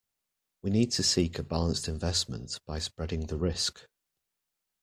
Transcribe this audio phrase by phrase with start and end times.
[0.63, 3.87] We need to seek a balanced investment by spreading the risk.